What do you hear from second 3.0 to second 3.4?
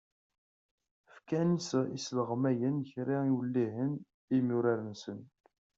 n